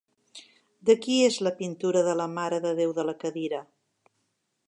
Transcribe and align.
De 0.89 0.95
qui 1.03 1.17
és 1.25 1.37
la 1.47 1.51
pintura 1.59 2.03
de 2.09 2.17
la 2.23 2.27
Mare 2.39 2.59
de 2.65 2.73
Déu 2.81 2.97
de 3.01 3.07
la 3.11 3.17
Cadira? 3.25 3.63